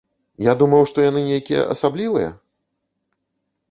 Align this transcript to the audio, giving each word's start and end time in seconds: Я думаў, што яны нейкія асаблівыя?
Я 0.45 0.53
думаў, 0.61 0.81
што 0.93 1.05
яны 1.09 1.21
нейкія 1.29 1.69
асаблівыя? 1.77 2.29